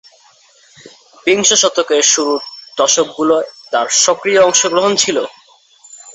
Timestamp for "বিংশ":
1.25-1.49